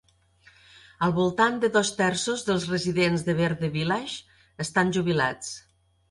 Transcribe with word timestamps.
Al 1.07 1.11
voltant 1.17 1.59
de 1.65 1.67
dos 1.75 1.91
terços 1.99 2.45
dels 2.47 2.65
residents 2.71 3.25
de 3.27 3.35
Verde 3.41 3.69
Village 3.75 4.15
estan 4.65 4.95
jubilats. 4.97 5.53